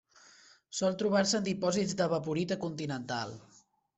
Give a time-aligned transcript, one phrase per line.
[0.77, 3.37] Sol trobar-se en dipòsits d'evaporita continental.